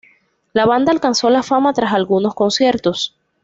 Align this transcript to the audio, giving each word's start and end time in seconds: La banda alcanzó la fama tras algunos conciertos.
La 0.51 0.65
banda 0.65 0.91
alcanzó 0.91 1.29
la 1.29 1.43
fama 1.43 1.73
tras 1.73 1.93
algunos 1.93 2.33
conciertos. 2.33 3.15